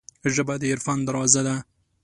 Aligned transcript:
ژبه 0.33 0.55
د 0.61 0.63
عرفان 0.71 0.99
دروازه 1.07 1.41
ده 1.47 1.55